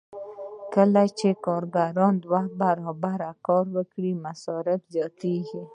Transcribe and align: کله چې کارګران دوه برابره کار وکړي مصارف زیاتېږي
کله 0.73 1.03
چې 1.17 1.27
کارګران 1.45 2.13
دوه 2.23 2.41
برابره 2.61 3.29
کار 3.47 3.65
وکړي 3.75 4.11
مصارف 4.25 4.81
زیاتېږي 4.95 5.63